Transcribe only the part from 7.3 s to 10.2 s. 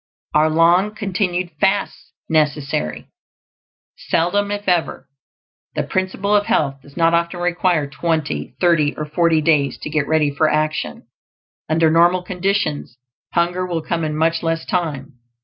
require twenty, thirty, or forty days to get